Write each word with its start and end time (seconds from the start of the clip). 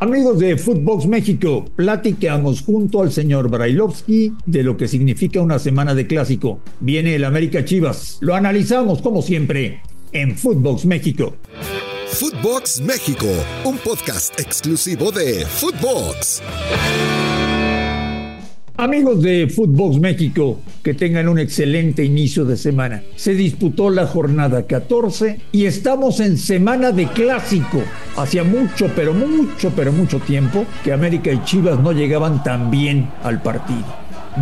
Amigos 0.00 0.38
de 0.38 0.56
Footbox 0.56 1.06
México, 1.06 1.64
platicamos 1.74 2.62
junto 2.62 3.02
al 3.02 3.10
señor 3.10 3.50
Brailovsky 3.50 4.32
de 4.46 4.62
lo 4.62 4.76
que 4.76 4.86
significa 4.86 5.40
una 5.40 5.58
semana 5.58 5.92
de 5.92 6.06
clásico. 6.06 6.60
Viene 6.78 7.16
el 7.16 7.24
América 7.24 7.64
Chivas. 7.64 8.18
Lo 8.20 8.36
analizamos 8.36 9.02
como 9.02 9.22
siempre 9.22 9.80
en 10.12 10.36
Footbox 10.36 10.84
México. 10.84 11.34
Footbox 12.12 12.80
México, 12.80 13.26
un 13.64 13.76
podcast 13.78 14.38
exclusivo 14.38 15.10
de 15.10 15.44
Footbox. 15.44 16.42
Amigos 18.80 19.22
de 19.22 19.48
Footbox 19.48 19.98
México, 19.98 20.60
que 20.84 20.94
tengan 20.94 21.28
un 21.28 21.40
excelente 21.40 22.04
inicio 22.04 22.44
de 22.44 22.56
semana. 22.56 23.02
Se 23.16 23.34
disputó 23.34 23.90
la 23.90 24.06
jornada 24.06 24.68
14 24.68 25.40
y 25.50 25.64
estamos 25.64 26.20
en 26.20 26.38
semana 26.38 26.92
de 26.92 27.08
clásico. 27.08 27.82
Hacía 28.16 28.44
mucho, 28.44 28.88
pero 28.94 29.12
mucho, 29.12 29.72
pero 29.74 29.90
mucho 29.90 30.20
tiempo 30.20 30.64
que 30.84 30.92
América 30.92 31.32
y 31.32 31.42
Chivas 31.42 31.80
no 31.80 31.90
llegaban 31.90 32.44
tan 32.44 32.70
bien 32.70 33.10
al 33.24 33.42
partido. 33.42 33.82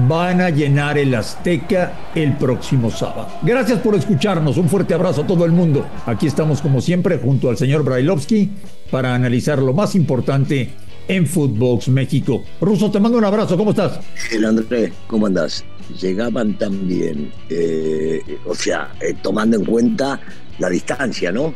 Van 0.07 0.43
a 0.43 0.51
llenar 0.51 0.99
el 0.99 1.15
Azteca 1.15 2.11
el 2.15 2.35
próximo 2.37 2.91
sábado. 2.91 3.29
Gracias 3.41 3.79
por 3.79 3.95
escucharnos. 3.95 4.59
Un 4.59 4.69
fuerte 4.69 4.93
abrazo 4.93 5.23
a 5.23 5.27
todo 5.27 5.47
el 5.47 5.53
mundo. 5.53 5.87
Aquí 6.05 6.27
estamos 6.27 6.61
como 6.61 6.83
siempre 6.83 7.17
junto 7.17 7.49
al 7.49 7.57
señor 7.57 7.85
Brailovsky 7.85 8.51
para 8.91 9.15
analizar 9.15 9.63
lo 9.63 9.73
más 9.73 9.95
importante 9.95 10.73
en 11.09 11.27
Footbox 11.27 11.89
México. 11.89 12.45
Ruso, 12.61 12.91
te 12.91 13.01
mando 13.01 13.19
un 13.19 13.25
abrazo, 13.25 13.57
¿cómo 13.57 13.71
estás? 13.71 14.01
El 14.33 14.45
Andrés, 14.45 14.93
¿cómo 15.07 15.27
andás? 15.27 15.65
Llegaban 16.01 16.59
también, 16.59 17.31
eh, 17.49 18.21
o 18.45 18.55
sea, 18.55 18.93
eh, 19.01 19.15
tomando 19.23 19.57
en 19.57 19.65
cuenta 19.65 20.21
la 20.59 20.69
distancia, 20.69 21.31
¿no? 21.31 21.55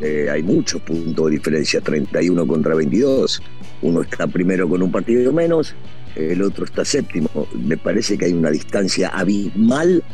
Eh, 0.00 0.28
hay 0.30 0.42
muchos 0.42 0.80
puntos 0.82 1.26
de 1.26 1.32
diferencia, 1.32 1.80
31 1.80 2.46
contra 2.46 2.74
22. 2.74 3.42
Uno 3.82 4.02
está 4.02 4.26
primero 4.26 4.68
con 4.68 4.82
un 4.82 4.92
partido 4.92 5.32
menos, 5.32 5.74
el 6.14 6.42
otro 6.42 6.64
está 6.64 6.84
séptimo. 6.84 7.28
Me 7.54 7.76
parece 7.76 8.16
que 8.16 8.26
hay 8.26 8.32
una 8.32 8.50
distancia 8.50 9.08
abismal 9.08 10.04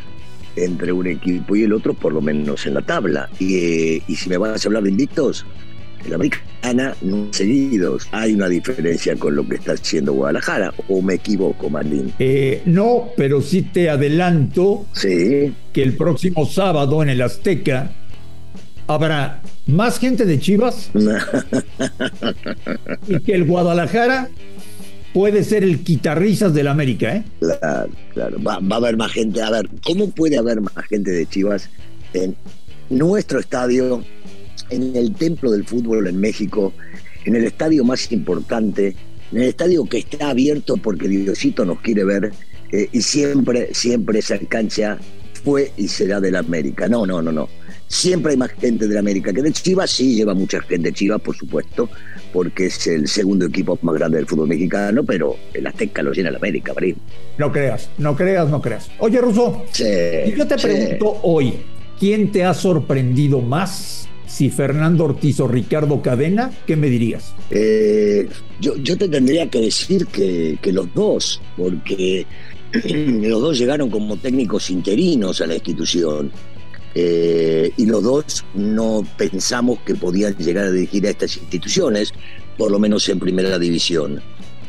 entre 0.57 0.93
un 0.93 1.07
equipo 1.07 1.55
y 1.55 1.65
el 1.65 1.73
otro, 1.73 1.93
por 1.95 2.13
lo 2.13 2.23
menos 2.23 2.67
en 2.67 2.75
la 2.75 2.83
tabla. 2.83 3.29
Y, 3.39 4.03
y 4.11 4.17
si 4.17 4.29
me 4.31 4.39
vas 4.39 4.65
a 4.65 4.69
hablar 4.69 4.83
de 4.85 4.91
invictos, 4.91 5.45
el 6.05 6.15
América 6.15 6.43
gana 6.63 6.95
no 7.03 7.33
seguidos. 7.33 8.09
Hay 8.13 8.35
una 8.35 8.49
diferencia 8.49 9.17
con 9.17 9.35
lo 9.35 9.47
que 9.47 9.57
está 9.57 9.73
haciendo 9.73 10.13
Guadalajara, 10.13 10.73
o 10.89 11.03
me 11.03 11.15
equivoco, 11.15 11.71
Marlín. 11.71 12.13
Eh, 12.19 12.63
no, 12.67 13.11
pero 13.17 13.41
sí 13.41 13.63
te 13.63 13.91
adelanto 13.91 14.87
sí. 14.93 15.55
que 15.73 15.83
el 15.83 15.97
próximo 15.97 16.47
sábado 16.47 17.03
en 17.03 17.11
el 17.11 17.23
Azteca 17.23 17.93
habrá 18.87 19.43
más 19.67 19.99
gente 19.99 20.25
de 20.25 20.41
Chivas 20.41 20.91
y 23.09 23.21
que 23.21 23.35
el 23.35 23.45
Guadalajara 23.45 24.29
puede 25.13 25.45
ser 25.45 25.63
el 25.63 25.81
quitarrisas 25.81 26.55
del 26.55 26.69
América, 26.69 27.17
¿eh? 27.17 27.25
Claro, 27.39 27.91
claro. 28.15 28.43
Va, 28.43 28.59
va, 28.61 28.77
a 28.77 28.79
haber 28.79 28.97
más 28.97 29.13
gente. 29.13 29.43
A 29.43 29.51
ver, 29.51 29.69
¿cómo 29.85 30.11
puede 30.11 30.39
haber 30.39 30.61
más 30.61 30.87
gente 30.89 31.11
de 31.11 31.27
Chivas 31.27 31.69
en 32.15 32.35
nuestro 32.91 33.39
estadio 33.39 34.03
en 34.71 34.95
el 34.97 35.15
templo 35.15 35.51
del 35.51 35.65
fútbol 35.65 36.07
en 36.07 36.19
México, 36.19 36.73
en 37.25 37.37
el 37.37 37.45
estadio 37.45 37.85
más 37.85 38.11
importante, 38.13 38.95
en 39.33 39.39
el 39.43 39.49
estadio 39.49 39.85
que 39.85 39.99
está 39.99 40.31
abierto 40.31 40.77
porque 40.77 41.09
Diosito 41.09 41.65
nos 41.65 41.81
quiere 41.81 42.05
ver 42.05 42.33
eh, 42.73 42.89
y 42.93 43.01
siempre, 43.03 43.75
siempre 43.75 44.19
esa 44.19 44.39
cancha 44.39 44.99
fue 45.45 45.73
y 45.77 45.89
será 45.89 46.21
de 46.21 46.31
la 46.31 46.41
América. 46.41 46.89
No, 46.89 47.07
no, 47.07 47.23
no, 47.23 47.33
no. 47.33 47.49
Siempre 47.87 48.33
hay 48.33 48.37
más 48.37 48.51
gente 48.51 48.87
de 48.87 48.95
la 48.95 49.01
América 49.01 49.33
que 49.33 49.41
de 49.41 49.53
Chivas, 49.53 49.91
sí 49.91 50.15
lleva 50.15 50.35
mucha 50.35 50.61
gente 50.61 50.89
de 50.89 50.93
Chivas, 50.93 51.23
por 51.23 51.35
supuesto, 51.35 51.89
porque 52.35 52.67
es 52.67 52.87
el 52.87 53.09
segundo 53.09 53.47
equipo 53.47 53.79
más 53.81 53.95
grande 53.95 54.19
del 54.19 54.27
fútbol 54.27 54.49
mexicano, 54.49 55.03
pero 55.05 55.37
el 55.55 55.67
Azteca 55.67 56.03
lo 56.03 56.13
llena 56.13 56.31
la 56.31 56.37
América, 56.37 56.75
Marín. 56.75 56.97
No 57.39 57.51
creas, 57.51 57.89
no 57.97 58.15
creas, 58.15 58.51
no 58.51 58.61
creas. 58.61 58.91
Oye, 58.99 59.21
Russo, 59.23 59.65
sí, 59.73 59.85
yo 60.37 60.47
te 60.47 60.59
sí. 60.59 60.67
pregunto 60.67 61.19
hoy, 61.23 61.55
¿quién 61.99 62.31
te 62.31 62.45
ha 62.45 62.53
sorprendido 62.53 63.41
más 63.41 63.98
si 64.29 64.51
Fernando 64.51 65.05
Ortiz 65.05 65.41
o 65.41 65.49
Ricardo 65.49 66.03
Cadena, 66.03 66.53
¿qué 66.67 66.77
me 66.77 66.89
dirías? 66.89 67.35
Eh, 67.51 68.29
yo, 68.61 68.77
yo, 68.77 68.97
te 68.97 69.09
tendría 69.09 69.49
que 69.49 69.61
decir 69.61 70.07
que, 70.07 70.59
que 70.61 70.73
los 70.73 70.93
dos, 70.95 71.41
porque 71.57 72.27
los 72.73 73.41
dos 73.41 73.59
llegaron 73.59 73.91
como 73.91 74.17
técnicos 74.19 74.71
interinos 74.71 75.41
a 75.41 75.47
la 75.47 75.55
institución. 75.55 76.31
Eh, 76.95 77.71
y 77.77 77.87
los 77.87 78.03
dos 78.03 78.45
no 78.55 79.07
pensamos 79.17 79.79
que 79.81 79.95
podían 79.95 80.37
llegar 80.37 80.67
a 80.67 80.71
dirigir 80.71 81.07
a 81.07 81.11
estas 81.11 81.37
instituciones, 81.37 82.13
por 82.57 82.71
lo 82.71 82.79
menos 82.79 83.09
en 83.09 83.19
primera 83.19 83.59
división. 83.59 84.21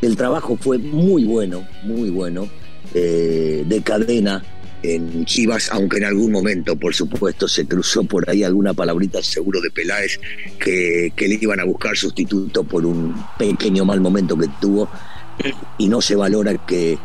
El 0.01 0.15
trabajo 0.15 0.57
fue 0.57 0.77
muy 0.77 1.25
bueno, 1.25 1.67
muy 1.83 2.09
bueno, 2.09 2.47
eh, 2.93 3.65
de 3.67 3.81
cadena 3.81 4.43
en 4.83 5.25
Chivas, 5.25 5.69
aunque 5.71 5.97
en 5.97 6.05
algún 6.05 6.31
momento, 6.31 6.75
por 6.75 6.93
supuesto, 6.93 7.47
se 7.47 7.65
cruzó 7.67 8.03
por 8.03 8.29
ahí 8.29 8.43
alguna 8.43 8.73
palabrita 8.73 9.21
seguro 9.21 9.61
de 9.61 9.71
Peláez 9.71 10.19
que, 10.59 11.11
que, 11.15 11.27
le 11.27 11.35
iban 11.35 11.59
a 11.59 11.65
buscar 11.65 11.97
sustituto 11.97 12.63
por 12.63 12.85
un 12.85 13.15
pequeño 13.37 13.85
mal 13.85 13.99
momento 13.99 14.37
que 14.37 14.47
tuvo 14.61 14.89
y 15.77 15.87
no 15.87 16.01
se 16.01 16.15
valora 16.15 16.55
que, 16.65 16.97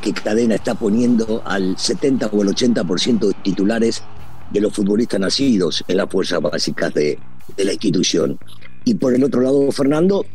que 0.00 0.12
Cadena 0.12 0.56
está 0.56 0.74
poniendo 0.74 1.42
al 1.44 1.78
70 1.78 2.26
o 2.26 2.42
el 2.42 2.48
80% 2.48 3.28
de 3.28 3.34
titulares 3.42 4.02
de 4.50 4.60
los 4.60 4.74
futbolistas 4.74 5.20
nacidos 5.20 5.84
en 5.88 5.96
las 5.96 6.10
fuerzas 6.10 6.40
básicas 6.40 6.92
de, 6.94 7.18
de 7.56 7.64
la 7.64 7.72
institución. 7.72 8.38
Y 8.84 8.94
por 8.94 9.14
el 9.14 9.24
otro 9.24 9.40
lado, 9.40 9.70
Fernando 9.72 10.26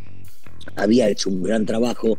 había 0.76 1.10
hecho 1.10 1.30
un 1.30 1.44
gran 1.44 1.66
trabajo 1.66 2.18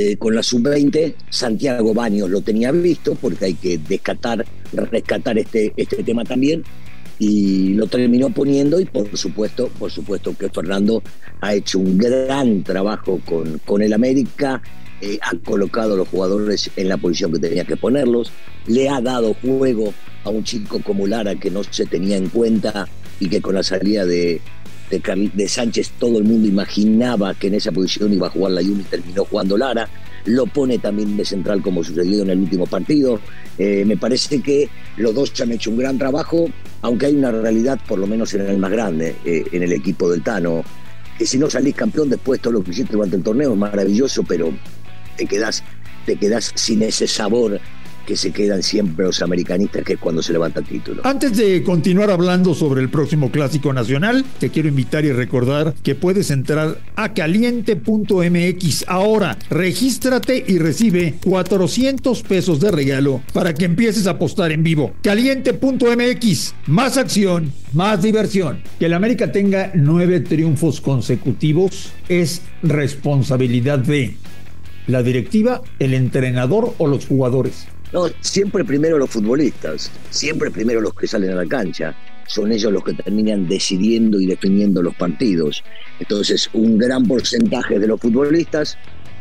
eh, 0.00 0.16
con 0.16 0.32
la 0.32 0.44
sub-20, 0.44 1.16
Santiago 1.28 1.92
Baños 1.92 2.30
lo 2.30 2.40
tenía 2.40 2.70
visto, 2.70 3.16
porque 3.16 3.46
hay 3.46 3.54
que 3.54 3.78
descatar, 3.78 4.46
rescatar 4.72 5.36
este, 5.38 5.72
este 5.76 6.04
tema 6.04 6.22
también, 6.22 6.62
y 7.18 7.74
lo 7.74 7.88
terminó 7.88 8.30
poniendo, 8.30 8.78
y 8.78 8.84
por 8.84 9.16
supuesto, 9.16 9.68
por 9.76 9.90
supuesto 9.90 10.36
que 10.38 10.50
Fernando 10.50 11.02
ha 11.40 11.52
hecho 11.52 11.80
un 11.80 11.98
gran 11.98 12.62
trabajo 12.62 13.20
con, 13.26 13.58
con 13.64 13.82
el 13.82 13.92
América, 13.92 14.62
eh, 15.00 15.18
ha 15.20 15.36
colocado 15.38 15.94
a 15.94 15.96
los 15.96 16.06
jugadores 16.06 16.70
en 16.76 16.88
la 16.88 16.96
posición 16.96 17.32
que 17.32 17.40
tenía 17.40 17.64
que 17.64 17.76
ponerlos, 17.76 18.30
le 18.68 18.88
ha 18.88 19.00
dado 19.00 19.34
juego 19.34 19.92
a 20.22 20.30
un 20.30 20.44
chico 20.44 20.80
como 20.80 21.08
Lara 21.08 21.34
que 21.34 21.50
no 21.50 21.64
se 21.64 21.86
tenía 21.86 22.16
en 22.16 22.28
cuenta 22.28 22.86
y 23.18 23.28
que 23.28 23.40
con 23.40 23.56
la 23.56 23.64
salida 23.64 24.06
de, 24.06 24.40
de, 24.90 25.48
Sánchez 25.48 25.92
todo 25.98 26.18
el 26.18 26.24
mundo 26.24 26.48
imaginaba 26.48 27.34
que 27.34 27.48
en 27.48 27.54
esa 27.54 27.72
posición 27.72 28.12
iba 28.12 28.26
a 28.26 28.30
jugar 28.30 28.52
la 28.52 28.62
Yumi 28.62 28.82
terminó 28.84 29.24
jugando 29.24 29.56
Lara. 29.56 29.88
Lo 30.24 30.46
pone 30.46 30.78
también 30.78 31.16
de 31.16 31.24
central 31.24 31.62
como 31.62 31.82
sucedió 31.82 32.22
en 32.22 32.30
el 32.30 32.38
último 32.38 32.66
partido. 32.66 33.20
Eh, 33.56 33.84
me 33.86 33.96
parece 33.96 34.40
que 34.40 34.68
los 34.96 35.14
dos 35.14 35.38
han 35.40 35.52
hecho 35.52 35.70
un 35.70 35.78
gran 35.78 35.98
trabajo, 35.98 36.48
aunque 36.82 37.06
hay 37.06 37.16
una 37.16 37.30
realidad, 37.30 37.78
por 37.86 37.98
lo 37.98 38.06
menos 38.06 38.34
en 38.34 38.42
el 38.42 38.58
más 38.58 38.70
grande, 38.70 39.16
eh, 39.24 39.44
en 39.52 39.62
el 39.62 39.72
equipo 39.72 40.10
del 40.10 40.22
Tano, 40.22 40.62
que 41.16 41.26
si 41.26 41.38
no 41.38 41.48
salís 41.48 41.74
campeón 41.74 42.10
después 42.10 42.40
todo 42.40 42.54
lo 42.54 42.62
que 42.62 42.70
hiciste 42.70 42.92
durante 42.92 43.16
el 43.16 43.22
torneo 43.22 43.52
es 43.52 43.58
maravilloso, 43.58 44.22
pero 44.22 44.52
te 45.16 45.26
quedás, 45.26 45.64
te 46.06 46.16
quedás 46.16 46.52
sin 46.54 46.82
ese 46.82 47.06
sabor 47.06 47.60
que 48.08 48.16
se 48.16 48.32
quedan 48.32 48.62
siempre 48.62 49.04
los 49.04 49.20
americanistas, 49.20 49.84
que 49.84 49.92
es 49.92 49.98
cuando 49.98 50.22
se 50.22 50.32
levanta 50.32 50.60
el 50.60 50.66
título. 50.66 51.02
Antes 51.04 51.36
de 51.36 51.62
continuar 51.62 52.10
hablando 52.10 52.54
sobre 52.54 52.80
el 52.80 52.88
próximo 52.88 53.30
clásico 53.30 53.70
nacional, 53.74 54.24
te 54.40 54.48
quiero 54.48 54.70
invitar 54.70 55.04
y 55.04 55.12
recordar 55.12 55.74
que 55.82 55.94
puedes 55.94 56.30
entrar 56.30 56.78
a 56.96 57.12
caliente.mx 57.12 58.86
ahora. 58.88 59.36
Regístrate 59.50 60.42
y 60.48 60.56
recibe 60.56 61.16
400 61.22 62.22
pesos 62.22 62.60
de 62.60 62.70
regalo 62.70 63.20
para 63.34 63.52
que 63.52 63.66
empieces 63.66 64.06
a 64.06 64.12
apostar 64.12 64.52
en 64.52 64.62
vivo. 64.62 64.94
Caliente.mx, 65.02 66.54
más 66.66 66.96
acción, 66.96 67.52
más 67.74 68.02
diversión. 68.02 68.62
Que 68.78 68.86
el 68.86 68.94
América 68.94 69.30
tenga 69.32 69.70
nueve 69.74 70.20
triunfos 70.20 70.80
consecutivos 70.80 71.92
es 72.08 72.40
responsabilidad 72.62 73.80
de 73.80 74.16
la 74.88 75.02
directiva, 75.02 75.62
el 75.78 75.94
entrenador 75.94 76.74
o 76.78 76.88
los 76.88 77.06
jugadores. 77.06 77.68
No, 77.92 78.06
siempre 78.20 78.64
primero 78.64 78.98
los 78.98 79.10
futbolistas, 79.10 79.90
siempre 80.10 80.50
primero 80.50 80.80
los 80.80 80.94
que 80.94 81.06
salen 81.06 81.30
a 81.30 81.36
la 81.36 81.46
cancha. 81.46 81.94
Son 82.26 82.50
ellos 82.52 82.72
los 82.72 82.84
que 82.84 82.94
terminan 82.94 83.46
decidiendo 83.48 84.20
y 84.20 84.26
definiendo 84.26 84.82
los 84.82 84.94
partidos. 84.94 85.62
Entonces, 86.00 86.50
un 86.52 86.76
gran 86.76 87.06
porcentaje 87.06 87.78
de 87.78 87.86
los 87.86 88.00
futbolistas, 88.00 88.76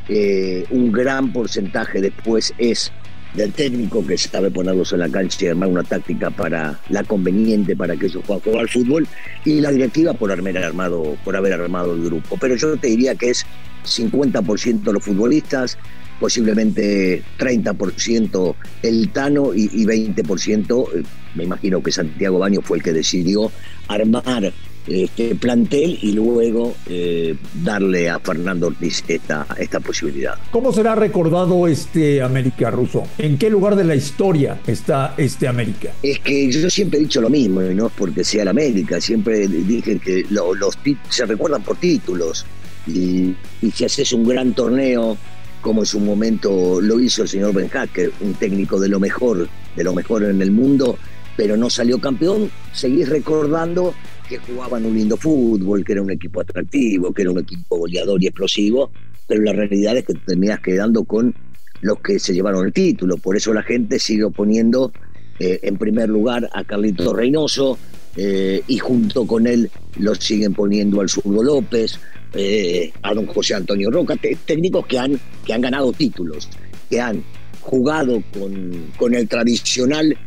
eh, 0.10 0.66
un 0.72 0.92
gran 0.92 1.32
porcentaje 1.32 2.02
después 2.02 2.54
es 2.58 2.92
del 3.34 3.52
técnico 3.54 4.06
que 4.06 4.18
sabe 4.18 4.50
ponerlos 4.50 4.94
en 4.94 5.00
la 5.00 5.10
cancha 5.10 5.46
y 5.46 5.48
armar 5.50 5.70
una 5.70 5.84
táctica 5.84 6.30
para 6.30 6.80
la 6.90 7.04
conveniente 7.04 7.76
para 7.76 7.96
que 7.96 8.08
ellos 8.08 8.24
puedan 8.26 8.60
al 8.60 8.70
fútbol 8.70 9.08
y 9.46 9.62
la 9.62 9.72
directiva 9.72 10.14
por 10.14 10.32
haber 10.32 10.58
armado, 10.58 11.18
por 11.24 11.36
haber 11.36 11.54
armado 11.54 11.94
el 11.94 12.04
grupo. 12.04 12.38
Pero 12.40 12.56
yo 12.56 12.76
te 12.78 12.88
diría 12.88 13.16
que 13.16 13.30
es 13.30 13.46
50% 13.88 14.92
los 14.92 15.04
futbolistas, 15.04 15.78
posiblemente 16.20 17.24
30% 17.38 18.56
el 18.84 19.10
Tano 19.10 19.54
y, 19.54 19.70
y 19.74 19.86
20%, 19.86 20.88
eh, 20.96 21.04
me 21.36 21.44
imagino 21.44 21.82
que 21.82 21.92
Santiago 21.92 22.40
Baño 22.40 22.62
fue 22.62 22.78
el 22.78 22.84
que 22.84 22.94
decidió 22.94 23.52
armar 23.88 24.52
este 24.88 25.36
plantel 25.36 26.00
y 26.02 26.14
luego 26.14 26.76
eh, 26.88 27.36
darle 27.64 28.10
a 28.10 28.20
Fernando 28.20 28.68
Ortiz 28.68 29.04
esta, 29.08 29.46
esta 29.58 29.80
posibilidad. 29.80 30.36
¿Cómo 30.52 30.72
será 30.72 30.96
recordado 30.96 31.68
este 31.68 32.22
América 32.22 32.72
ruso? 32.72 33.04
¿En 33.18 33.38
qué 33.38 33.50
lugar 33.50 33.76
de 33.76 33.84
la 33.84 33.96
historia 33.96 34.60
está 34.66 35.14
este 35.18 35.48
América? 35.48 35.92
Es 36.02 36.20
que 36.20 36.50
yo 36.52 36.70
siempre 36.70 37.00
he 37.00 37.02
dicho 37.04 37.22
lo 37.22 37.30
mismo, 37.30 37.62
y 37.62 37.76
no 37.76 37.88
es 37.88 37.94
porque 37.98 38.24
sea 38.24 38.44
el 38.44 38.48
América, 38.48 39.02
siempre 39.02 39.48
dije 39.48 40.00
que 40.00 40.26
los 40.30 40.78
se 41.10 41.26
recuerdan 41.26 41.64
por 41.64 41.78
títulos 41.78 42.46
y, 42.88 43.36
si 43.72 43.86
haces 43.86 44.14
un 44.14 44.28
gran 44.28 44.54
torneo 44.54 45.18
como 45.62 45.82
en 45.82 45.86
su 45.86 46.00
momento 46.00 46.80
lo 46.82 47.00
hizo 47.00 47.24
el 47.24 47.28
señor 47.28 47.54
Ben 47.54 47.68
Hacker, 47.68 48.12
un 48.22 48.34
técnico 48.36 48.80
de 48.80 48.90
lo 48.90 49.00
mejor, 49.00 49.50
de 49.76 49.84
lo 49.84 49.94
mejor 49.94 50.24
en 50.24 50.42
el 50.42 50.52
mundo, 50.52 50.98
pero 51.36 51.58
no 51.58 51.70
salió 51.70 52.00
campeón, 52.00 52.50
seguís 52.74 53.10
recordando 53.10 53.94
que 54.30 54.38
jugaban 54.38 54.86
un 54.86 54.96
lindo 54.96 55.18
fútbol, 55.18 55.84
que 55.84 55.94
era 55.94 56.02
un 56.02 56.12
equipo 56.12 56.42
atractivo, 56.42 57.14
que 57.14 57.24
era 57.24 57.32
un 57.32 57.40
equipo 57.40 57.78
goleador 57.78 58.22
y 58.22 58.28
explosivo, 58.28 58.92
pero 59.28 59.42
la 59.42 59.54
realidad 59.54 59.98
es 59.98 60.06
que 60.06 60.14
te 60.14 60.20
terminas 60.20 60.60
quedando 60.62 61.04
con 61.04 61.34
los 61.82 62.00
que 62.00 62.20
se 62.20 62.34
llevaron 62.34 62.66
el 62.66 62.74
título. 62.74 63.18
Por 63.18 63.36
eso 63.36 63.54
la 63.54 63.64
gente 63.64 64.00
sigue 64.00 64.24
oponiendo 64.24 64.92
eh, 65.40 65.60
en 65.64 65.78
primer 65.78 66.10
lugar 66.10 66.50
a 66.54 66.64
Carlito 66.64 67.14
Reynoso 67.14 67.78
eh, 68.18 68.62
y 68.68 68.78
junto 68.80 69.26
con 69.26 69.48
él 69.48 69.72
lo 70.00 70.14
siguen 70.16 70.54
poniendo 70.54 71.00
al 71.00 71.10
Zurdo 71.10 71.42
López, 71.42 72.00
eh, 72.34 72.92
a 73.04 73.14
don 73.14 73.26
José 73.28 73.56
Antonio 73.56 73.90
Roca, 73.90 74.16
técnicos 74.46 74.86
que 74.88 75.00
han, 75.00 75.20
que 75.46 75.54
han 75.54 75.62
ganado 75.62 75.94
títulos, 75.94 76.50
que 76.90 77.00
han 77.00 77.24
jugado 77.62 78.22
con, 78.34 78.92
con 78.98 79.16
el 79.16 79.28
tradicional 79.28 80.18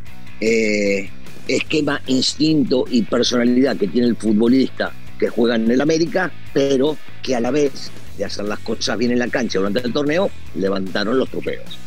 esquema, 1.47 2.01
instinto 2.07 2.85
y 2.91 3.03
personalidad 3.03 3.77
que 3.77 3.89
tiene 3.89 4.09
el 4.09 4.17
futbolista 4.17 4.93
que 5.19 5.29
juega 5.29 5.57
en 5.57 5.71
el 5.71 5.81
América, 5.81 6.33
pero 6.55 6.97
que 7.23 7.37
a 7.37 7.41
la 7.41 7.51
vez 7.51 7.91
de 8.17 8.25
hacer 8.25 8.47
las 8.47 8.59
cosas 8.61 8.99
bien 8.99 9.13
en 9.13 9.19
la 9.19 9.29
cancha 9.29 9.59
durante 9.59 9.81
el 9.81 9.93
torneo, 9.93 10.31
levantaron 10.55 11.19
los 11.19 11.29
trofeos. 11.29 11.79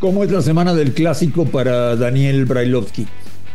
¿Cómo 0.00 0.24
es 0.24 0.30
la 0.30 0.40
semana 0.40 0.74
del 0.74 0.92
clásico 0.92 1.44
para 1.44 1.94
Daniel 1.94 2.46
Brailovsky? 2.46 3.06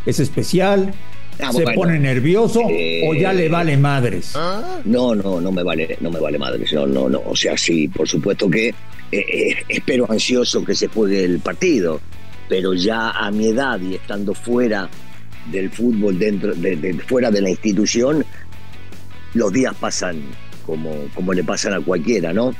¿Es 0.06 0.20
especial? 0.20 0.94
Ah, 1.38 1.52
¿Se 1.52 1.64
pone 1.74 1.98
nervioso 1.98 2.62
o 2.62 3.14
ya 3.14 3.32
le 3.32 3.48
vale 3.48 3.76
madres? 3.76 4.34
No, 4.84 5.14
no, 5.14 5.40
no 5.40 5.52
me 5.52 5.62
vale, 5.62 5.98
no 6.00 6.10
me 6.10 6.18
vale 6.18 6.38
madres. 6.38 6.72
No, 6.72 6.86
no, 6.86 7.08
no. 7.08 7.22
O 7.26 7.36
sea, 7.36 7.56
sí, 7.58 7.88
por 7.88 8.08
supuesto 8.08 8.48
que 8.48 8.68
eh, 8.68 8.74
eh, 9.12 9.56
espero 9.68 10.10
ansioso 10.10 10.64
que 10.64 10.74
se 10.74 10.88
juegue 10.88 11.24
el 11.24 11.40
partido, 11.40 12.00
pero 12.48 12.74
ya 12.74 13.10
a 13.10 13.30
mi 13.30 13.48
edad 13.48 13.78
y 13.80 13.94
estando 13.94 14.34
fuera 14.34 14.88
del 15.50 15.70
fútbol 15.70 16.18
dentro 16.18 16.54
de, 16.54 16.94
fuera 17.06 17.30
de 17.30 17.40
la 17.40 17.50
institución, 17.50 18.24
los 19.34 19.52
días 19.52 19.74
pasan 19.78 20.22
como, 20.64 20.90
como 21.14 21.32
le 21.32 21.44
pasan 21.44 21.74
a 21.74 21.80
cualquiera, 21.80 22.32
¿no? 22.32 22.52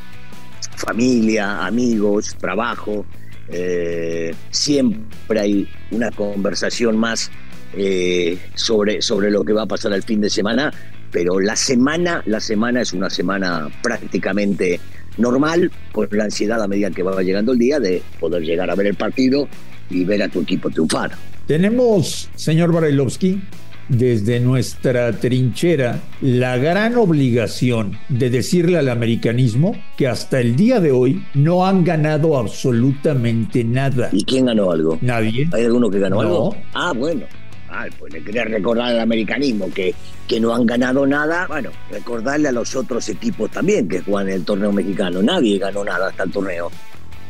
Familia, 0.76 1.64
amigos, 1.64 2.36
trabajo, 2.38 3.06
eh, 3.48 4.34
siempre 4.50 5.40
hay 5.40 5.68
una 5.90 6.10
conversación 6.10 6.96
más 6.96 7.30
eh, 7.76 8.38
sobre, 8.54 9.02
sobre 9.02 9.30
lo 9.30 9.44
que 9.44 9.52
va 9.52 9.62
a 9.62 9.66
pasar 9.66 9.92
el 9.92 10.02
fin 10.02 10.20
de 10.20 10.30
semana, 10.30 10.72
pero 11.10 11.38
la 11.40 11.56
semana, 11.56 12.22
la 12.26 12.40
semana 12.40 12.80
es 12.80 12.92
una 12.92 13.10
semana 13.10 13.68
prácticamente 13.82 14.80
normal, 15.18 15.70
con 15.92 16.08
la 16.10 16.24
ansiedad 16.24 16.62
a 16.62 16.68
medida 16.68 16.90
que 16.90 17.02
va 17.02 17.22
llegando 17.22 17.52
el 17.52 17.58
día 17.58 17.78
de 17.80 18.02
poder 18.20 18.42
llegar 18.42 18.70
a 18.70 18.74
ver 18.74 18.86
el 18.86 18.94
partido 18.94 19.48
y 19.90 20.04
ver 20.04 20.22
a 20.22 20.28
tu 20.28 20.40
equipo 20.40 20.70
triunfar. 20.70 21.12
Tenemos, 21.46 22.28
señor 22.34 22.72
Barailovsky, 22.72 23.40
desde 23.88 24.40
nuestra 24.40 25.12
trinchera 25.12 26.00
la 26.20 26.56
gran 26.56 26.96
obligación 26.96 27.96
de 28.08 28.30
decirle 28.30 28.78
al 28.78 28.88
americanismo 28.88 29.76
que 29.96 30.08
hasta 30.08 30.40
el 30.40 30.56
día 30.56 30.80
de 30.80 30.90
hoy 30.90 31.22
no 31.34 31.66
han 31.66 31.84
ganado 31.84 32.36
absolutamente 32.36 33.62
nada. 33.64 34.08
¿Y 34.12 34.24
quién 34.24 34.46
ganó 34.46 34.70
algo? 34.70 34.98
Nadie. 35.02 35.48
¿Hay 35.52 35.64
alguno 35.64 35.88
que 35.88 36.00
ganó 36.00 36.20
algo? 36.20 36.56
Ah, 36.74 36.92
bueno. 36.96 37.26
Ah, 37.70 37.86
pues 37.98 38.12
le 38.12 38.22
quería 38.22 38.44
recordar 38.44 38.86
al 38.88 39.00
americanismo 39.00 39.72
que, 39.72 39.94
que 40.28 40.40
no 40.40 40.54
han 40.54 40.66
ganado 40.66 41.06
nada. 41.06 41.46
Bueno, 41.46 41.70
recordarle 41.90 42.48
a 42.48 42.52
los 42.52 42.74
otros 42.74 43.08
equipos 43.08 43.50
también 43.50 43.88
que 43.88 44.00
juegan 44.00 44.28
el 44.28 44.44
torneo 44.44 44.72
mexicano. 44.72 45.22
Nadie 45.22 45.58
ganó 45.58 45.84
nada 45.84 46.08
hasta 46.08 46.24
el 46.24 46.30
torneo. 46.30 46.70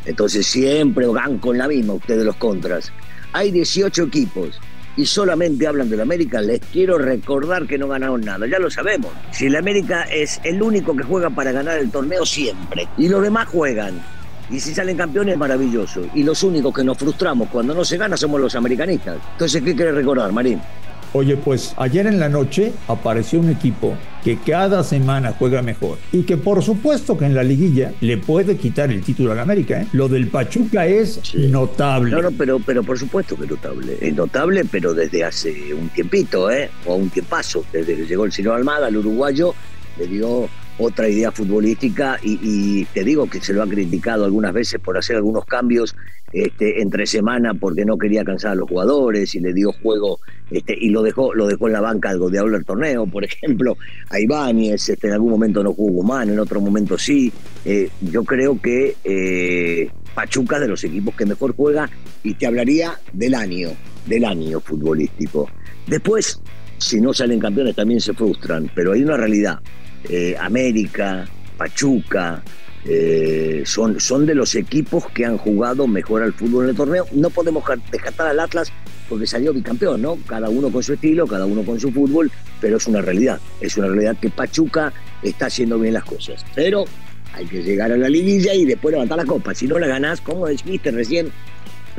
Entonces 0.05 0.47
siempre 0.47 1.07
van 1.07 1.39
con 1.39 1.59
la 1.59 1.69
misma 1.69 1.95
ustedes 1.95 2.25
los 2.25 2.37
contras. 2.37 2.93
Hay 3.33 3.51
18 3.51 4.05
equipos 4.05 4.61
y 4.97 5.05
solamente 5.05 5.67
hablan 5.67 5.91
del 5.91 6.01
América, 6.01 6.41
les 6.41 6.61
quiero 6.61 6.97
recordar 6.97 7.67
que 7.67 7.77
no 7.77 7.89
ganaron 7.89 8.23
nada, 8.23 8.47
ya 8.47 8.59
lo 8.59 8.71
sabemos. 8.71 9.13
Si 9.31 9.47
el 9.47 9.57
América 9.57 10.05
es 10.05 10.41
el 10.43 10.63
único 10.63 10.97
que 10.97 11.03
juega 11.03 11.29
para 11.31 11.53
ganar 11.53 11.79
el 11.79 11.91
torneo 11.91 12.25
siempre 12.25 12.89
y 12.97 13.09
los 13.09 13.23
demás 13.23 13.49
juegan. 13.49 14.01
Y 14.51 14.61
si 14.61 14.75
salen 14.75 14.97
campeones, 14.97 15.37
maravilloso. 15.37 16.03
Y 16.15 16.23
los 16.23 16.43
únicos 16.43 16.75
que 16.75 16.85
nos 16.85 16.97
frustramos 16.97 17.49
cuando 17.49 17.75
no 17.75 17.85
se 17.85 17.97
gana 17.97 18.17
somos 18.17 18.41
los 18.41 18.55
americanistas. 18.55 19.19
Entonces, 19.33 19.63
¿qué 19.63 19.75
quiere 19.75 19.93
recordar, 19.93 20.31
Marín? 20.33 20.61
Oye, 21.13 21.37
pues 21.37 21.73
ayer 21.79 22.07
en 22.07 22.19
la 22.21 22.29
noche 22.29 22.73
apareció 22.89 23.41
un 23.41 23.49
equipo 23.49 23.97
que 24.23 24.39
cada 24.39 24.85
semana 24.85 25.35
juega 25.39 25.63
mejor 25.63 25.99
y 26.13 26.25
que 26.25 26.37
por 26.37 26.63
supuesto 26.63 27.17
que 27.17 27.25
en 27.25 27.35
la 27.35 27.43
liguilla 27.43 27.93
le 28.01 28.19
puede 28.19 28.57
quitar 28.57 28.91
el 28.91 29.03
título 29.03 29.33
a 29.33 29.35
la 29.35 29.43
América. 29.43 29.81
¿eh? 29.81 29.87
Lo 29.93 30.09
del 30.09 30.29
Pachuca 30.29 30.87
es 30.87 31.35
notable. 31.35 32.11
No, 32.11 32.21
no, 32.21 32.33
pero, 32.33 32.59
pero 32.59 32.83
por 32.83 32.99
supuesto 32.99 33.37
que 33.37 33.45
es 33.45 33.51
notable. 33.51 33.97
Es 34.01 34.15
notable, 34.15 34.65
pero 34.71 34.93
desde 34.93 35.25
hace 35.25 35.73
un 35.73 35.89
tiempito, 35.89 36.51
¿eh? 36.51 36.71
O 36.85 36.97
un 36.97 37.09
tiempazo. 37.09 37.65
Desde 37.73 37.97
que 37.97 38.05
llegó 38.05 38.25
el 38.27 38.33
señor 38.33 38.57
Almada, 38.57 38.89
el 38.89 38.99
uruguayo, 38.99 39.55
le 39.99 40.07
dio 40.09 40.49
otra 40.79 41.09
idea 41.09 41.33
futbolística 41.33 42.19
y, 42.23 42.85
te 42.87 43.05
digo 43.05 43.29
que 43.29 43.41
se 43.41 43.53
lo 43.53 43.63
ha 43.63 43.67
criticado 43.67 44.25
algunas 44.25 44.53
veces 44.53 44.81
por 44.81 44.99
hacer 44.99 45.17
algunos 45.17 45.45
cambios 45.45 45.97
este, 46.33 46.83
entre 46.83 47.07
semana 47.07 47.55
porque 47.55 47.85
no 47.85 47.97
quería 47.97 48.25
cansar 48.25 48.53
a 48.53 48.55
los 48.57 48.69
jugadores 48.69 49.35
y 49.35 49.41
le 49.41 49.55
dio 49.55 49.73
juego 49.73 50.19
este, 50.51 50.77
y 50.79 50.91
lo 50.91 51.03
dejó 51.03 51.35
lo 51.35 51.47
dejó 51.47 51.69
en 51.69 51.73
la 51.73 51.81
banca 51.81 52.11
algo 52.11 52.29
de 52.29 52.39
hablar 52.39 52.65
torneo 52.65 53.07
por 53.07 53.25
ejemplo 53.25 53.77
a 54.11 54.21
Ibáñez 54.21 54.89
este, 54.89 55.07
en 55.07 55.15
algún 55.15 55.31
momento 55.31 55.63
no 55.63 55.73
jugó 55.73 56.03
Guzmán 56.03 56.31
en 56.31 56.39
otro 56.39 56.61
momento 56.61 56.99
sí. 56.99 57.33
Eh, 57.65 57.89
yo 58.01 58.25
creo 58.25 58.61
que 58.61 58.97
eh, 59.05 59.91
Pachuca 60.15 60.59
de 60.59 60.69
los 60.69 60.83
equipos 60.85 61.15
que 61.15 61.27
mejor 61.27 61.55
juega 61.55 61.89
y 62.23 62.35
te 62.35 62.47
hablaría 62.47 62.99
del 63.13 63.35
año 63.35 63.71
del 64.07 64.25
año 64.25 64.61
futbolístico. 64.61 65.49
Después 65.87 66.41
si 66.79 67.01
no 67.01 67.15
salen 67.15 67.41
campeones 67.41 67.75
también 67.75 68.01
se 68.01 68.13
frustran 68.13 68.71
pero 68.75 68.93
hay 68.93 69.03
una 69.03 69.17
realidad 69.17 69.61
eh, 70.09 70.37
América, 70.39 71.27
Pachuca, 71.57 72.43
eh, 72.85 73.63
son, 73.67 73.99
son 73.99 74.27
de 74.27 74.35
los 74.35 74.55
equipos 74.55 75.07
que 75.11 75.25
han 75.25 75.39
jugado 75.39 75.87
mejor 75.87 76.23
al 76.23 76.33
fútbol 76.33 76.65
en 76.65 76.71
el 76.71 76.77
torneo. 76.77 77.07
No 77.13 77.31
podemos 77.31 77.65
descartar 77.91 78.29
al 78.29 78.41
Atlas 78.41 78.73
porque 79.09 79.27
salió 79.27 79.53
bicampeón, 79.53 80.03
¿no? 80.03 80.19
Cada 80.27 80.49
uno 80.49 80.71
con 80.71 80.83
su 80.83 80.93
estilo, 80.93 81.27
cada 81.27 81.47
uno 81.47 81.63
con 81.65 81.81
su 81.81 81.91
fútbol, 81.91 82.31
pero 82.61 82.77
es 82.77 82.87
una 82.87 83.01
realidad. 83.01 83.41
Es 83.61 83.77
una 83.77 83.89
realidad 83.89 84.17
que 84.21 84.31
Pachuca 84.31 84.93
está 85.23 85.47
haciendo 85.47 85.79
bien 85.79 85.95
las 85.95 86.05
cosas. 86.05 86.45
Pero 86.55 86.85
hay 87.35 87.47
que 87.47 87.63
llegar 87.63 87.93
a 87.93 87.97
la 87.97 88.09
liguilla 88.09 88.55
y 88.55 88.65
después 88.65 88.93
levantar 88.93 89.19
la 89.19 89.25
copa. 89.25 89.55
Si 89.55 89.67
no 89.67 89.79
la 89.79 89.87
ganás, 89.87 90.21
como 90.21 90.47
dijiste 90.47 90.91
recién, 90.91 91.31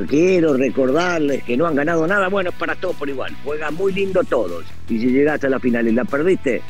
quiero 0.06 0.54
recordarles 0.54 1.42
que 1.44 1.56
no 1.56 1.66
han 1.66 1.74
ganado 1.74 2.06
nada. 2.06 2.28
Bueno, 2.28 2.50
para 2.52 2.74
todos 2.76 2.96
por 2.96 3.08
igual. 3.08 3.36
Juegan 3.44 3.74
muy 3.74 3.92
lindo 3.92 4.22
todos. 4.24 4.64
Y 4.88 4.98
si 4.98 5.06
llegaste 5.06 5.46
a 5.46 5.50
la 5.50 5.60
final 5.60 5.86
y 5.86 5.92
la 5.92 6.04
perdiste, 6.04 6.62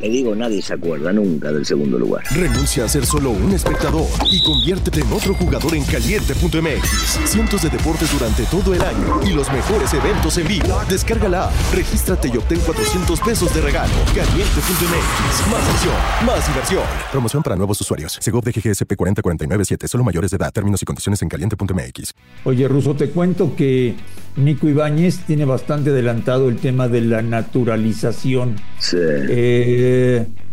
le 0.00 0.08
digo, 0.08 0.34
nadie 0.34 0.60
se 0.60 0.74
acuerda 0.74 1.12
nunca 1.12 1.52
del 1.52 1.64
segundo 1.64 1.98
lugar. 1.98 2.24
Renuncia 2.34 2.84
a 2.84 2.88
ser 2.88 3.06
solo 3.06 3.30
un 3.30 3.52
espectador 3.52 4.06
y 4.30 4.42
conviértete 4.42 5.00
en 5.00 5.12
otro 5.12 5.34
jugador 5.34 5.74
en 5.74 5.84
caliente.mx. 5.84 7.30
Cientos 7.30 7.62
de 7.62 7.70
deportes 7.70 8.12
durante 8.12 8.44
todo 8.44 8.74
el 8.74 8.82
año 8.82 9.20
y 9.24 9.32
los 9.32 9.50
mejores 9.52 9.92
eventos 9.94 10.36
en 10.38 10.48
vivo. 10.48 10.80
Descárgala, 10.88 11.50
regístrate 11.72 12.28
y 12.28 12.36
obtén 12.36 12.58
400 12.60 13.20
pesos 13.20 13.54
de 13.54 13.60
regalo. 13.60 13.92
Caliente.mx. 14.14 15.50
Más 15.50 15.68
acción, 15.68 16.26
más 16.26 16.48
diversión. 16.48 16.82
Promoción 17.10 17.42
para 17.42 17.56
nuevos 17.56 17.80
usuarios. 17.80 18.18
Segov 18.20 18.44
de 18.44 18.52
GGSP 18.52 18.96
40497. 18.96 19.88
Solo 19.88 20.04
mayores 20.04 20.30
de 20.30 20.36
edad. 20.36 20.52
Términos 20.52 20.82
y 20.82 20.84
condiciones 20.84 21.22
en 21.22 21.28
caliente.mx. 21.28 22.14
Oye, 22.44 22.68
Ruso, 22.68 22.94
te 22.94 23.10
cuento 23.10 23.54
que 23.56 23.94
Nico 24.36 24.68
Ibáñez 24.68 25.20
tiene 25.26 25.44
bastante 25.44 25.90
adelantado 25.90 26.48
el 26.48 26.56
tema 26.56 26.88
de 26.88 27.00
la 27.00 27.22
naturalización. 27.22 28.56
Sí. 28.78 28.96
Eh, 29.00 29.83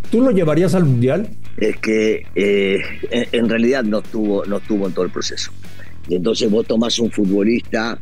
¿Tú 0.09 0.21
lo 0.21 0.31
llevarías 0.31 0.75
al 0.75 0.85
Mundial? 0.85 1.29
Es 1.57 1.77
que 1.77 2.25
eh, 2.35 2.81
en 3.31 3.49
realidad 3.49 3.83
no 3.83 3.99
estuvo, 3.99 4.45
no 4.45 4.57
estuvo 4.57 4.87
en 4.87 4.93
todo 4.93 5.05
el 5.05 5.11
proceso. 5.11 5.51
Y 6.07 6.15
entonces 6.15 6.49
vos 6.49 6.65
tomás 6.65 6.99
un 6.99 7.11
futbolista 7.11 7.97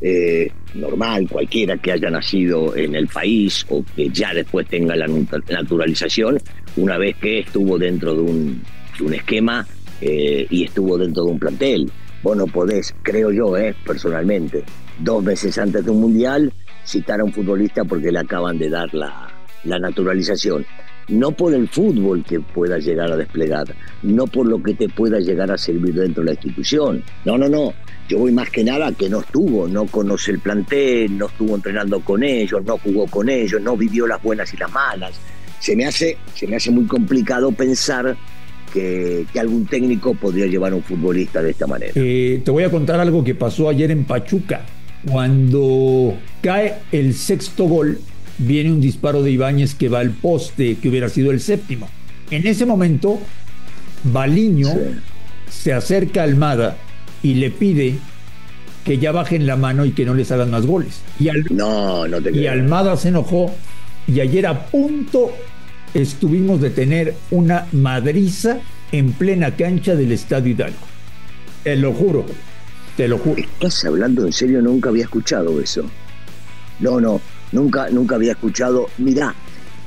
eh, 0.00 0.50
normal, 0.74 1.28
cualquiera 1.28 1.76
que 1.76 1.92
haya 1.92 2.10
nacido 2.10 2.74
en 2.76 2.94
el 2.94 3.06
país 3.06 3.64
o 3.68 3.84
que 3.94 4.08
ya 4.08 4.32
después 4.34 4.66
tenga 4.66 4.96
la 4.96 5.06
naturalización, 5.48 6.38
una 6.76 6.98
vez 6.98 7.16
que 7.16 7.40
estuvo 7.40 7.78
dentro 7.78 8.14
de 8.14 8.22
un, 8.22 8.62
de 8.98 9.04
un 9.04 9.14
esquema 9.14 9.66
y 10.00 10.64
estuvo 10.64 10.98
dentro 10.98 11.24
de 11.24 11.30
un 11.30 11.38
plantel. 11.38 11.90
Vos 12.22 12.36
no 12.36 12.46
podés, 12.46 12.94
creo 13.02 13.30
yo, 13.30 13.54
personalmente, 13.86 14.64
dos 14.98 15.22
meses 15.22 15.56
antes 15.56 15.84
de 15.84 15.90
un 15.90 16.00
mundial 16.00 16.52
citar 16.84 17.20
a 17.20 17.24
un 17.24 17.32
futbolista 17.32 17.84
porque 17.84 18.12
le 18.12 18.18
acaban 18.18 18.58
de 18.58 18.68
dar 18.68 18.92
la, 18.92 19.33
la 19.64 19.78
naturalización, 19.78 20.66
no 21.08 21.32
por 21.32 21.54
el 21.54 21.68
fútbol 21.68 22.24
que 22.24 22.40
pueda 22.40 22.78
llegar 22.78 23.12
a 23.12 23.16
desplegar, 23.16 23.74
no 24.02 24.26
por 24.26 24.46
lo 24.46 24.62
que 24.62 24.74
te 24.74 24.88
pueda 24.88 25.18
llegar 25.18 25.50
a 25.50 25.58
servir 25.58 25.94
dentro 25.94 26.22
de 26.22 26.26
la 26.26 26.34
institución. 26.34 27.02
No, 27.24 27.38
no, 27.38 27.48
no. 27.48 27.72
Yo 28.08 28.18
voy 28.18 28.32
más 28.32 28.50
que 28.50 28.62
nada 28.62 28.92
que 28.92 29.08
no 29.08 29.20
estuvo, 29.20 29.66
no 29.66 29.86
conoce 29.86 30.30
el 30.30 30.38
plantel, 30.38 31.16
no 31.16 31.26
estuvo 31.26 31.54
entrenando 31.54 32.00
con 32.00 32.22
ellos, 32.22 32.62
no 32.64 32.78
jugó 32.78 33.06
con 33.06 33.28
ellos, 33.28 33.60
no 33.62 33.76
vivió 33.76 34.06
las 34.06 34.22
buenas 34.22 34.52
y 34.52 34.56
las 34.58 34.70
malas. 34.70 35.12
Se 35.58 35.74
me 35.74 35.86
hace, 35.86 36.18
se 36.34 36.46
me 36.46 36.56
hace 36.56 36.70
muy 36.70 36.84
complicado 36.84 37.50
pensar 37.52 38.14
que, 38.74 39.26
algún 39.38 39.66
técnico 39.66 40.14
podría 40.14 40.46
llevar 40.46 40.72
a 40.72 40.76
un 40.76 40.82
futbolista 40.82 41.42
de 41.42 41.50
esta 41.50 41.66
manera. 41.66 41.92
Eh, 41.94 42.42
te 42.44 42.50
voy 42.50 42.64
a 42.64 42.70
contar 42.70 43.00
algo 43.00 43.24
que 43.24 43.34
pasó 43.34 43.68
ayer 43.68 43.90
en 43.90 44.04
Pachuca. 44.04 44.62
Cuando 45.10 46.14
cae 46.42 46.74
el 46.92 47.14
sexto 47.14 47.64
gol, 47.64 47.98
viene 48.38 48.72
un 48.72 48.80
disparo 48.80 49.22
de 49.22 49.30
Ibáñez 49.30 49.74
que 49.74 49.88
va 49.88 50.00
al 50.00 50.10
poste, 50.10 50.76
que 50.76 50.88
hubiera 50.88 51.08
sido 51.08 51.30
el 51.30 51.40
séptimo. 51.40 51.88
En 52.30 52.46
ese 52.46 52.66
momento, 52.66 53.20
Baliño 54.04 54.70
se 55.48 55.72
acerca 55.72 56.22
a 56.22 56.24
Almada 56.24 56.76
y 57.22 57.34
le 57.34 57.50
pide 57.50 57.96
que 58.84 58.98
ya 58.98 59.12
bajen 59.12 59.46
la 59.46 59.56
mano 59.56 59.84
y 59.84 59.92
que 59.92 60.04
no 60.04 60.14
les 60.14 60.30
hagan 60.30 60.50
más 60.50 60.66
goles. 60.66 61.00
Y, 61.18 61.28
no, 61.52 62.06
no 62.06 62.20
te 62.20 62.36
y 62.36 62.46
Almada 62.46 62.96
se 62.96 63.08
enojó 63.08 63.50
y 64.06 64.20
ayer 64.20 64.46
a 64.46 64.66
punto 64.66 65.32
estuvimos 65.94 66.60
de 66.60 66.70
tener 66.70 67.14
una 67.30 67.66
madriza 67.72 68.58
en 68.92 69.12
plena 69.12 69.56
cancha 69.56 69.94
del 69.94 70.12
Estadio 70.12 70.52
Hidalgo. 70.52 70.76
Te 71.62 71.76
lo 71.76 71.94
juro, 71.94 72.26
te 72.96 73.08
lo 73.08 73.18
juro. 73.18 73.40
¿Estás 73.40 73.84
hablando 73.86 74.26
en 74.26 74.32
serio? 74.32 74.60
Nunca 74.60 74.90
había 74.90 75.04
escuchado 75.04 75.60
eso. 75.60 75.84
No, 76.80 77.00
no, 77.00 77.20
nunca, 77.52 77.88
nunca 77.90 78.16
había 78.16 78.32
escuchado. 78.32 78.88
Mirá, 78.98 79.34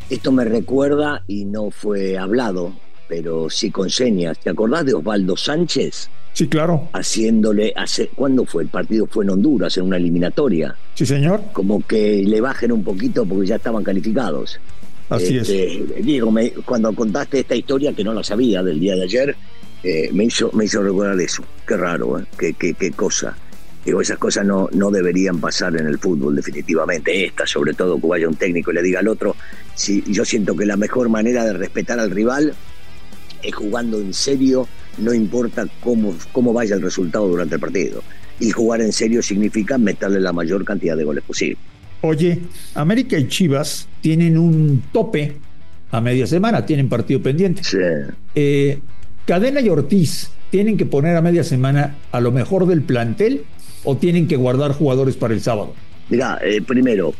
esto 0.09 0.31
me 0.31 0.45
recuerda 0.45 1.23
y 1.27 1.45
no 1.45 1.69
fue 1.71 2.17
hablado, 2.17 2.73
pero 3.07 3.49
sí 3.49 3.71
con 3.71 3.89
señas. 3.89 4.39
¿Te 4.39 4.49
acordás 4.49 4.85
de 4.85 4.93
Osvaldo 4.93 5.35
Sánchez? 5.35 6.09
Sí, 6.33 6.47
claro. 6.47 6.87
Haciéndole, 6.93 7.73
hace, 7.75 8.09
¿cuándo 8.09 8.45
fue? 8.45 8.63
El 8.63 8.69
partido 8.69 9.07
fue 9.07 9.25
en 9.25 9.31
Honduras, 9.31 9.75
en 9.77 9.85
una 9.85 9.97
eliminatoria. 9.97 10.75
Sí, 10.93 11.05
señor. 11.05 11.41
Como 11.51 11.81
que 11.85 12.23
le 12.23 12.39
bajen 12.39 12.71
un 12.71 12.83
poquito 12.83 13.25
porque 13.25 13.47
ya 13.47 13.55
estaban 13.55 13.83
calificados. 13.83 14.59
Así 15.09 15.37
es. 15.37 15.49
Este, 15.49 16.01
Diego, 16.03 16.31
cuando 16.63 16.93
contaste 16.93 17.39
esta 17.39 17.55
historia 17.55 17.93
que 17.93 18.03
no 18.03 18.13
la 18.13 18.23
sabía 18.23 18.61
del 18.61 18.79
día 18.79 18.95
de 18.95 19.03
ayer, 19.03 19.35
eh, 19.83 20.09
me, 20.13 20.25
hizo, 20.25 20.51
me 20.53 20.65
hizo 20.65 20.81
recordar 20.83 21.19
eso. 21.19 21.43
Qué 21.67 21.75
raro, 21.75 22.19
¿eh? 22.19 22.25
qué, 22.37 22.53
qué, 22.53 22.73
qué 22.73 22.91
cosa. 22.91 23.35
Digo, 23.87 24.01
esas 24.01 24.17
cosas 24.17 24.45
no, 24.45 24.67
no 24.73 24.91
deberían 24.91 25.39
pasar 25.39 25.79
en 25.79 25.87
el 25.87 25.97
fútbol, 25.97 26.35
definitivamente. 26.35 27.25
Esta, 27.25 27.47
sobre 27.47 27.73
todo, 27.73 27.97
que 28.01 28.05
vaya 28.05 28.27
un 28.27 28.35
técnico 28.35 28.71
y 28.71 28.73
le 28.73 28.83
diga 28.83 28.99
al 28.99 29.07
otro. 29.07 29.33
Si, 29.75 30.03
yo 30.11 30.25
siento 30.25 30.57
que 30.57 30.65
la 30.65 30.75
mejor 30.75 31.07
manera 31.07 31.45
de 31.45 31.53
respetar 31.53 31.97
al 31.97 32.11
rival 32.11 32.53
es 33.41 33.55
jugando 33.55 34.01
en 34.01 34.13
serio, 34.13 34.67
no 34.97 35.13
importa 35.13 35.65
cómo, 35.79 36.13
cómo 36.33 36.51
vaya 36.51 36.75
el 36.75 36.81
resultado 36.81 37.29
durante 37.29 37.55
el 37.55 37.61
partido. 37.61 38.03
Y 38.41 38.51
jugar 38.51 38.81
en 38.81 38.91
serio 38.91 39.21
significa 39.21 39.77
meterle 39.77 40.19
la 40.19 40.33
mayor 40.33 40.65
cantidad 40.65 40.97
de 40.97 41.05
goles 41.05 41.23
posible. 41.23 41.55
Oye, 42.01 42.41
América 42.75 43.17
y 43.17 43.29
Chivas 43.29 43.87
tienen 44.01 44.37
un 44.37 44.83
tope 44.91 45.37
a 45.91 46.01
media 46.01 46.27
semana, 46.27 46.65
tienen 46.65 46.89
partido 46.89 47.21
pendiente. 47.21 47.63
Sí. 47.63 47.77
Eh, 48.35 48.81
Cadena 49.25 49.61
y 49.61 49.69
Ortiz 49.69 50.29
tienen 50.49 50.75
que 50.75 50.85
poner 50.85 51.15
a 51.15 51.21
media 51.21 51.45
semana 51.45 51.95
a 52.11 52.19
lo 52.19 52.33
mejor 52.33 52.67
del 52.67 52.81
plantel 52.81 53.45
o 53.83 53.97
tienen 53.97 54.27
que 54.27 54.35
guardar 54.35 54.71
jugadores 54.71 55.15
para 55.15 55.33
el 55.33 55.41
sábado. 55.41 55.73
Mira, 56.09 56.39
eh, 56.43 56.61
primero, 56.61 57.13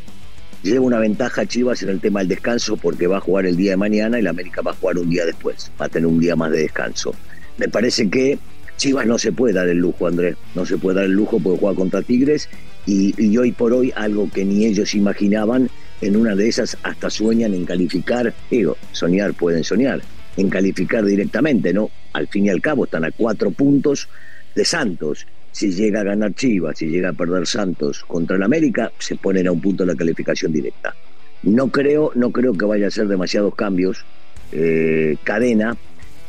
lleva 0.64 0.86
una 0.86 1.00
ventaja 1.00 1.46
Chivas 1.46 1.84
en 1.84 1.90
el 1.90 2.00
tema 2.00 2.20
del 2.20 2.30
descanso 2.30 2.78
porque 2.78 3.08
va 3.08 3.18
a 3.18 3.22
jugar 3.22 3.46
el 3.46 3.56
día 3.56 3.72
de 3.72 3.78
mañana 3.78 4.20
y 4.20 4.22
la 4.22 4.32
América 4.32 4.62
va 4.62 4.72
a 4.72 4.76
jugar 4.76 4.98
un 4.98 5.10
día 5.10 5.26
después, 5.26 5.72
va 5.80 5.86
a 5.86 5.90
tener 5.90 6.08
un 6.08 6.20
día 6.20 6.36
más 6.36 6.52
de 6.52 6.62
descanso. 6.62 7.14
Me 7.58 7.68
parece 7.68 8.10
que 8.10 8.40
Chivas 8.78 9.08
no 9.08 9.18
se 9.18 9.32
puede 9.32 9.54
dar 9.54 9.68
el 9.68 9.78
lujo, 9.78 10.08
Andrés, 10.08 10.36
no 10.56 10.66
se 10.66 10.78
puede 10.78 10.98
dar 10.98 11.06
el 11.06 11.12
lujo 11.12 11.40
porque 11.40 11.60
juega 11.60 11.76
contra 11.76 12.02
Tigres 12.02 12.48
y, 12.86 13.38
hoy 13.38 13.52
por 13.52 13.74
hoy 13.74 13.92
algo 13.96 14.30
que 14.32 14.46
ni 14.46 14.66
ellos 14.66 14.96
imaginaban, 14.96 15.70
en 16.00 16.16
una 16.16 16.36
de 16.36 16.48
esas 16.48 16.78
hasta 16.84 17.10
sueñan 17.10 17.54
en 17.54 17.66
calificar, 17.66 18.34
digo, 18.50 18.78
soñar 18.92 19.34
pueden 19.34 19.64
soñar, 19.64 20.02
en 20.38 20.50
calificar 20.50 21.04
directamente, 21.04 21.74
¿no? 21.74 21.90
Al 22.14 22.28
fin 22.28 22.46
y 22.46 22.50
al 22.50 22.62
cabo 22.62 22.86
están 22.86 23.04
a 23.04 23.12
cuatro 23.12 23.52
puntos 23.52 24.08
de 24.56 24.64
Santos. 24.64 25.26
Si 25.58 25.72
llega 25.72 26.02
a 26.02 26.04
ganar 26.04 26.36
Chivas, 26.36 26.78
si 26.78 26.86
llega 26.86 27.10
a 27.10 27.14
perder 27.14 27.48
Santos 27.48 28.04
contra 28.08 28.36
el 28.36 28.44
América, 28.44 28.92
se 29.00 29.16
ponen 29.16 29.48
a 29.48 29.52
un 29.52 29.60
punto 29.60 29.84
de 29.84 29.92
la 29.92 29.98
calificación 29.98 30.52
directa. 30.52 30.94
No 31.42 31.70
creo, 31.70 32.12
no 32.14 32.30
creo 32.30 32.54
que 32.54 32.64
vaya 32.66 32.86
a 32.86 32.92
ser 32.92 33.08
demasiados 33.08 33.56
cambios. 33.56 34.06
Eh, 34.52 35.18
cadena, 35.24 35.76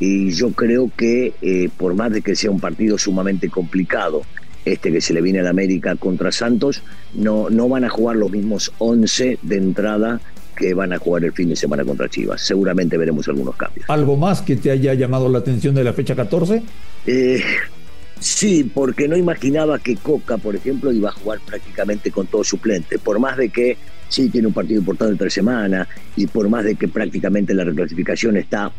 y 0.00 0.30
yo 0.30 0.52
creo 0.52 0.90
que 0.96 1.34
eh, 1.42 1.68
por 1.76 1.94
más 1.94 2.10
de 2.10 2.22
que 2.22 2.34
sea 2.34 2.50
un 2.50 2.58
partido 2.58 2.96
sumamente 2.96 3.50
complicado, 3.50 4.22
este 4.64 4.90
que 4.90 5.02
se 5.02 5.12
le 5.12 5.20
viene 5.20 5.40
al 5.40 5.46
América 5.46 5.94
contra 5.96 6.32
Santos, 6.32 6.82
no, 7.12 7.50
no 7.50 7.68
van 7.68 7.84
a 7.84 7.90
jugar 7.90 8.16
los 8.16 8.30
mismos 8.30 8.72
11 8.78 9.40
de 9.42 9.56
entrada 9.56 10.22
que 10.56 10.72
van 10.72 10.94
a 10.94 10.98
jugar 10.98 11.24
el 11.24 11.32
fin 11.32 11.50
de 11.50 11.56
semana 11.56 11.84
contra 11.84 12.08
Chivas. 12.08 12.40
Seguramente 12.40 12.96
veremos 12.96 13.28
algunos 13.28 13.56
cambios. 13.56 13.84
¿Algo 13.90 14.16
más 14.16 14.40
que 14.40 14.56
te 14.56 14.70
haya 14.70 14.94
llamado 14.94 15.28
la 15.28 15.40
atención 15.40 15.74
de 15.74 15.84
la 15.84 15.92
fecha 15.92 16.16
14? 16.16 16.62
Eh, 17.06 17.42
sí, 18.20 18.70
porque 18.72 19.08
no 19.08 19.16
imaginaba 19.16 19.78
que 19.78 19.96
Coca, 19.96 20.38
por 20.38 20.56
ejemplo, 20.56 20.92
iba 20.92 21.10
a 21.10 21.12
jugar 21.12 21.40
prácticamente 21.46 22.10
con 22.10 22.26
todo 22.26 22.44
suplente. 22.44 22.98
Por 22.98 23.18
más 23.18 23.36
de 23.36 23.48
que 23.50 23.76
sí 24.08 24.28
tiene 24.28 24.48
un 24.48 24.54
partido 24.54 24.80
importante 24.80 25.12
entre 25.12 25.30
semana 25.30 25.86
y 26.16 26.26
por 26.26 26.48
más 26.48 26.64
de 26.64 26.74
que 26.74 26.88
prácticamente 26.88 27.54
la 27.54 27.64
reclasificación 27.64 28.36
está 28.36 28.72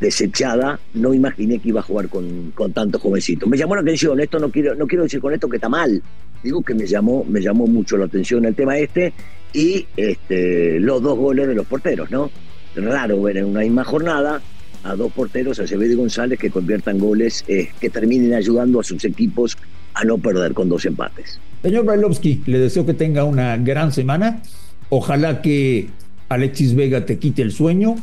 desechada, 0.00 0.80
no 0.94 1.12
imaginé 1.12 1.58
que 1.58 1.68
iba 1.68 1.80
a 1.80 1.82
jugar 1.82 2.08
con, 2.08 2.52
con 2.52 2.72
tanto 2.72 2.98
jovencito. 2.98 3.46
Me 3.46 3.58
llamó 3.58 3.74
la 3.74 3.82
atención, 3.82 4.18
esto 4.20 4.38
no 4.38 4.50
quiero, 4.50 4.74
no 4.74 4.86
quiero 4.86 5.04
decir 5.04 5.20
con 5.20 5.34
esto 5.34 5.48
que 5.48 5.56
está 5.56 5.68
mal, 5.68 6.02
digo 6.42 6.62
que 6.62 6.74
me 6.74 6.86
llamó, 6.86 7.24
me 7.28 7.40
llamó 7.40 7.66
mucho 7.66 7.98
la 7.98 8.06
atención 8.06 8.44
el 8.46 8.54
tema 8.54 8.78
este 8.78 9.12
y 9.52 9.86
este, 9.96 10.80
los 10.80 11.02
dos 11.02 11.18
goles 11.18 11.48
de 11.48 11.54
los 11.54 11.66
porteros, 11.66 12.10
¿no? 12.10 12.30
Raro 12.74 13.20
ver 13.20 13.38
en 13.38 13.46
una 13.46 13.60
misma 13.60 13.84
jornada 13.84 14.40
a 14.84 14.96
dos 14.96 15.12
porteros, 15.12 15.58
Acevedo 15.58 15.92
y 15.92 15.96
González, 15.96 16.38
que 16.38 16.50
conviertan 16.50 16.98
goles 16.98 17.44
eh, 17.48 17.68
que 17.80 17.90
terminen 17.90 18.34
ayudando 18.34 18.80
a 18.80 18.84
sus 18.84 19.04
equipos 19.04 19.56
a 19.94 20.04
no 20.04 20.18
perder 20.18 20.54
con 20.54 20.68
dos 20.68 20.84
empates. 20.84 21.40
Señor 21.62 21.84
Brailovsky, 21.84 22.42
le 22.46 22.58
deseo 22.58 22.86
que 22.86 22.94
tenga 22.94 23.24
una 23.24 23.56
gran 23.56 23.92
semana. 23.92 24.42
Ojalá 24.88 25.42
que 25.42 25.88
Alexis 26.28 26.74
Vega 26.74 27.04
te 27.04 27.18
quite 27.18 27.42
el 27.42 27.52
sueño 27.52 27.96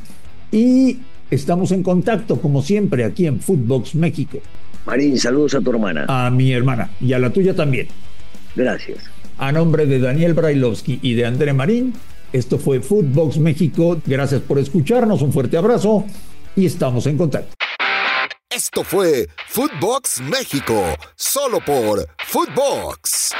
y 0.51 0.97
Estamos 1.29 1.73
en 1.73 1.83
contacto, 1.83 2.39
como 2.39 2.61
siempre, 2.61 3.03
aquí 3.03 3.27
en 3.27 3.41
Footbox 3.41 3.95
México. 3.95 4.39
Marín, 4.85 5.17
saludos 5.19 5.55
a 5.55 5.61
tu 5.61 5.71
hermana. 5.71 6.05
A 6.07 6.29
mi 6.29 6.53
hermana 6.53 6.89
y 7.01 7.11
a 7.11 7.19
la 7.19 7.31
tuya 7.31 7.53
también. 7.53 7.87
Gracias. 8.55 8.99
A 9.37 9.51
nombre 9.51 9.85
de 9.85 9.99
Daniel 9.99 10.33
Brailovsky 10.33 10.99
y 11.01 11.15
de 11.15 11.25
André 11.25 11.51
Marín, 11.51 11.93
esto 12.31 12.57
fue 12.57 12.79
Footbox 12.79 13.39
México. 13.39 13.99
Gracias 14.05 14.41
por 14.41 14.57
escucharnos, 14.57 15.21
un 15.21 15.33
fuerte 15.33 15.57
abrazo 15.57 16.05
y 16.57 16.65
estamos 16.65 17.05
en 17.05 17.17
contacto. 17.17 17.55
Esto 18.49 18.83
fue 18.83 19.29
Footbox 19.47 20.19
México, 20.21 20.83
solo 21.15 21.59
por 21.63 22.07
Footbox. 22.25 23.31